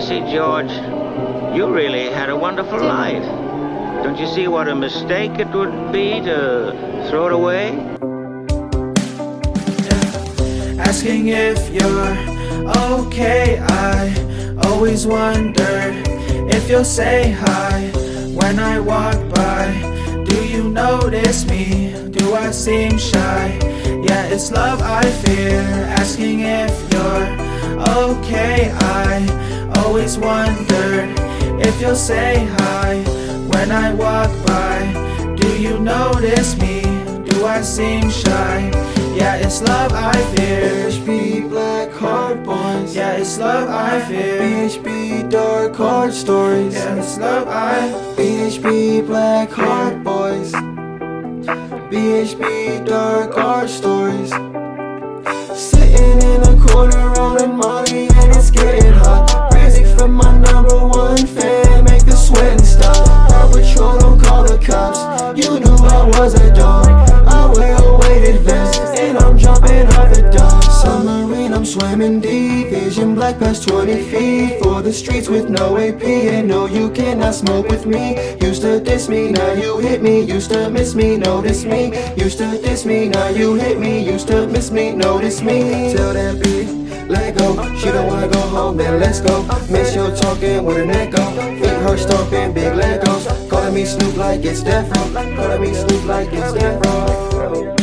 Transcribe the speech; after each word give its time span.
You 0.00 0.06
see, 0.06 0.32
George, 0.32 0.72
you 1.54 1.66
really 1.70 2.06
had 2.08 2.30
a 2.30 2.34
wonderful 2.34 2.80
life. 2.80 3.22
Don't 4.02 4.18
you 4.18 4.26
see 4.26 4.48
what 4.48 4.66
a 4.66 4.74
mistake 4.74 5.32
it 5.38 5.48
would 5.48 5.92
be 5.92 6.22
to 6.22 7.06
throw 7.10 7.26
it 7.26 7.34
away? 7.34 7.76
Asking 10.80 11.28
if 11.28 11.58
you're 11.68 12.16
okay, 12.96 13.58
I 13.60 14.58
always 14.68 15.06
wonder 15.06 15.92
if 16.48 16.70
you'll 16.70 16.82
say 16.82 17.32
hi 17.32 17.90
when 18.32 18.58
I 18.58 18.80
walk 18.80 19.20
by. 19.34 20.24
Do 20.26 20.48
you 20.48 20.70
notice 20.70 21.44
me? 21.44 21.92
Do 22.08 22.32
I 22.32 22.52
seem 22.52 22.96
shy? 22.96 23.58
Yeah, 24.08 24.28
it's 24.28 24.50
love 24.50 24.80
I 24.80 25.02
fear. 25.22 25.60
Asking 26.00 26.40
if 26.40 26.72
you're 26.90 27.49
okay, 27.78 28.70
I 28.72 29.82
always 29.84 30.18
wonder 30.18 31.06
if 31.60 31.80
you'll 31.80 31.94
say 31.94 32.46
hi 32.58 33.02
when 33.52 33.70
I 33.70 33.92
walk 33.94 34.30
by. 34.46 35.36
Do 35.36 35.48
you 35.60 35.78
notice 35.78 36.56
me? 36.56 36.82
Do 37.28 37.46
I 37.46 37.62
seem 37.62 38.10
shy? 38.10 38.70
Yeah, 39.14 39.36
it's 39.36 39.60
love 39.62 39.92
I 39.92 40.12
fear. 40.34 40.70
BHB 40.90 41.48
Black 41.48 41.92
Heart 41.92 42.44
Boys. 42.44 42.94
Yeah, 42.96 43.12
it's 43.12 43.38
love 43.38 43.68
I 43.68 44.00
fear. 44.06 44.40
BHB 44.40 45.30
Dark 45.30 45.76
Heart 45.76 46.12
Stories. 46.12 46.74
Yeah, 46.74 46.96
it's 46.96 47.18
love 47.18 47.48
I. 47.48 47.90
BHB 48.16 49.06
Black 49.06 49.50
Heart 49.50 50.02
Boys. 50.02 50.52
BHB 51.92 52.86
Dark 52.86 53.34
Heart 53.34 53.68
Stories. 53.68 54.49
Rolling 57.40 57.56
Molly 57.56 58.08
and 58.08 58.36
it's 58.36 58.50
getting 58.50 58.92
hot. 58.92 59.50
Crazy 59.50 59.84
from 59.96 60.12
my 60.12 60.36
number 60.38 60.76
one 60.76 61.26
fan, 61.26 61.84
make 61.84 62.04
the 62.04 62.12
sweating 62.12 62.62
stop. 62.62 63.06
Paw 63.30 63.50
Patrol 63.50 63.98
don't 63.98 64.20
call 64.20 64.44
the 64.44 64.58
cops. 64.58 65.38
You 65.38 65.58
knew 65.58 65.74
I 65.74 66.06
was 66.18 66.34
a 66.34 66.54
dog. 66.54 66.86
I 67.26 67.50
wear 67.56 67.76
a 67.76 67.98
weighted 67.98 68.42
vest 68.42 68.80
and 68.98 69.16
I'm 69.16 69.38
jumping 69.38 69.86
off 69.86 70.14
the 70.14 70.30
dock. 70.30 70.62
Submarine, 70.64 71.54
I'm 71.54 71.64
swimming 71.64 72.20
deep. 72.20 72.68
Vision 72.68 73.14
black 73.14 73.38
past 73.38 73.66
20 73.66 74.02
feet 74.10 74.62
for 74.62 74.82
the 74.82 74.92
streets 74.92 75.30
with 75.30 75.48
no 75.48 75.78
AP. 75.78 76.02
And 76.02 76.48
no, 76.48 76.66
you 76.66 76.90
cannot 76.90 77.34
smoke 77.34 77.68
with 77.68 77.86
me. 77.86 78.36
Used 78.42 78.60
to 78.62 78.80
diss 78.80 79.08
me, 79.08 79.30
now 79.30 79.52
you 79.52 79.78
hit 79.78 80.02
me. 80.02 80.20
Used 80.20 80.50
to 80.50 80.68
miss 80.68 80.94
me, 80.94 81.16
notice 81.16 81.64
me. 81.64 81.86
Used 82.16 82.36
to 82.38 82.60
diss 82.60 82.84
me, 82.84 83.08
now 83.08 83.28
you 83.28 83.54
hit 83.54 83.78
me. 83.78 84.04
Used 84.04 84.28
to 84.28 84.46
miss 84.46 84.70
me, 84.70 84.92
notice 84.92 85.40
me. 85.40 85.94
Tell 85.94 86.12
that 86.12 86.36
bitch, 86.36 86.79
let 87.10 87.36
go. 87.36 87.48
She 87.76 87.90
don't 87.90 88.06
wanna 88.06 88.28
go 88.28 88.40
home, 88.40 88.76
then 88.76 89.00
let's 89.00 89.20
go. 89.20 89.42
Miss 89.68 89.94
your 89.94 90.14
talking 90.16 90.64
with 90.64 90.78
an 90.78 90.90
echo. 90.90 91.22
Feet 91.60 91.80
her 91.84 91.96
stomping 91.96 92.52
big 92.52 92.72
Legos. 92.72 93.50
Calling 93.50 93.74
me 93.74 93.84
Snoop 93.84 94.16
like 94.16 94.44
it's 94.44 94.62
Death 94.62 94.88
Row. 94.96 95.36
Calling 95.36 95.60
me 95.62 95.74
Snoop 95.74 96.04
like 96.06 96.28
it's 96.32 96.52
Death 96.52 96.86
Row. 96.86 97.76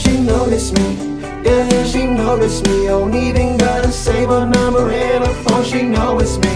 She 0.00 0.18
noticed 0.20 0.72
me, 0.78 0.86
yeah, 1.44 1.84
she 1.84 2.06
noticed 2.06 2.66
me. 2.66 2.86
Don't 2.86 3.14
even 3.14 3.56
gotta 3.58 3.90
save 3.90 4.28
her 4.28 4.46
number 4.46 4.90
in 4.92 5.22
her 5.22 5.34
phone. 5.44 5.64
She 5.64 5.82
know 5.82 6.18
it's 6.20 6.38
me, 6.38 6.54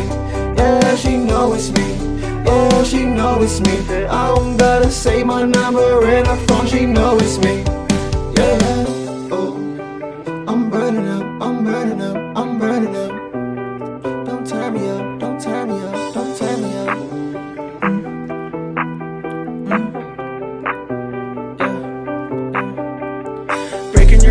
yeah, 0.57 0.95
she 0.97 1.17
know 1.17 1.53
it's 1.55 1.71
me, 1.71 1.87
Oh, 2.47 2.85
she 2.85 3.05
know 3.05 3.43
it's 3.43 3.61
me. 3.61 4.05
I 4.07 4.35
don't 4.35 4.57
gotta 4.57 4.91
save 4.91 5.27
my 5.27 5.45
number 5.45 6.09
in 6.09 6.25
her 6.27 6.37
phone. 6.47 6.67
She 6.67 6.87
know 6.87 7.17
it's 7.19 7.39
me, 7.39 7.65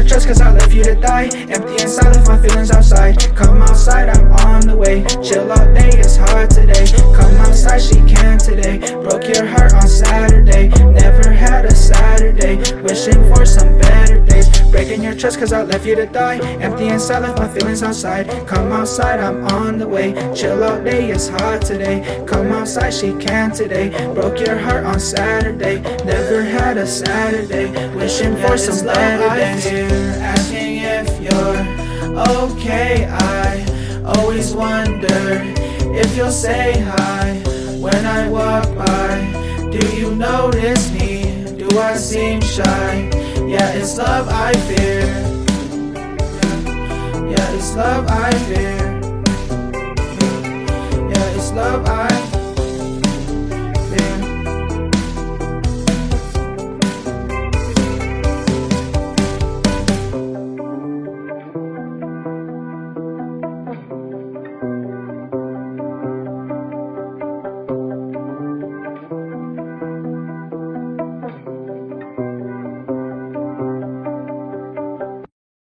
your 0.09 0.19
cause 0.19 0.41
I 0.41 0.51
left 0.51 0.73
you 0.73 0.83
to 0.83 0.95
die. 0.95 1.29
Empty 1.49 1.83
inside, 1.83 2.15
left 2.15 2.27
my 2.27 2.37
feelings 2.41 2.71
outside. 2.71 3.17
Come 3.35 3.61
outside, 3.61 4.09
I'm 4.09 4.31
on 4.31 4.67
the 4.67 4.75
way. 4.75 5.05
Chill 5.23 5.51
all 5.51 5.73
day, 5.73 5.89
it's 5.93 6.17
hard 6.17 6.49
today. 6.49 6.85
Come 7.15 7.22
outside, 7.53 7.81
she 7.81 7.95
can 8.11 8.39
today. 8.39 8.79
Broke 9.03 9.27
your 9.27 9.45
heart 9.45 9.73
on 9.73 9.87
Saturday. 9.87 10.69
Never 10.69 11.31
had 11.31 11.65
a 11.65 11.75
Saturday. 11.75 12.55
Wishing 12.81 13.21
for 13.29 13.45
some 13.45 13.77
better 13.77 14.25
days. 14.25 14.49
Breaking 14.71 15.03
your 15.03 15.13
trust 15.13 15.37
cause 15.37 15.53
I 15.53 15.61
left 15.61 15.85
you 15.85 15.95
to 15.95 16.07
die. 16.07 16.37
Empty 16.61 16.87
inside, 16.87 17.19
left 17.19 17.37
my 17.37 17.47
feelings 17.47 17.83
outside. 17.83 18.25
Come 18.47 18.71
outside, 18.71 19.19
I'm 19.19 19.45
on 19.49 19.77
the 19.77 19.87
way. 19.87 20.13
Chill 20.33 20.63
all 20.63 20.83
day, 20.83 21.11
it's 21.11 21.27
hot 21.27 21.61
today. 21.61 22.25
Come 22.27 22.51
outside, 22.51 22.91
she 22.91 23.13
can 23.17 23.51
today. 23.51 23.89
Broke 24.15 24.39
your 24.39 24.57
heart 24.57 24.83
on 24.83 24.99
Saturday. 24.99 25.79
Never 26.03 26.41
had 26.41 26.77
a 26.77 26.87
Saturday. 26.87 27.69
Wishing 27.95 28.35
for 28.37 28.57
some 28.57 28.83
better 28.87 29.29
days. 29.35 29.67
Asking 30.17 30.77
if 30.77 31.21
you're 31.21 32.17
okay. 32.17 33.05
I 33.05 33.32
always 34.17 34.53
wonder 34.53 35.41
if 35.95 36.15
you'll 36.15 36.31
say 36.31 36.79
hi 36.79 37.41
when 37.79 38.05
I 38.05 38.29
walk 38.29 38.65
by. 38.75 39.69
Do 39.71 39.81
you 39.95 40.15
notice 40.15 40.91
me? 40.91 41.45
Do 41.57 41.79
I 41.79 41.95
seem 41.95 42.41
shy? 42.41 43.09
Yeah, 43.47 43.71
it's 43.73 43.97
love 43.97 44.27
I 44.29 44.53
fear. 44.67 45.05
Yeah, 47.31 47.55
it's 47.55 47.75
love 47.75 48.05
I 48.07 48.31
fear. 48.47 48.82